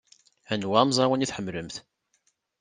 Anwa 0.53 0.75
amẓawan 0.83 1.23
i 1.25 1.27
tḥemmlemt? 1.27 1.75